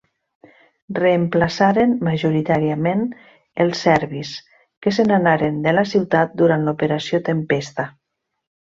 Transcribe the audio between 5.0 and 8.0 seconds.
se n'anaren de la ciutat durant l'Operació Tempesta.